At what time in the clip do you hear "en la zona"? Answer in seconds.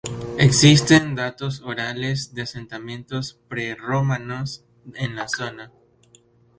4.95-5.71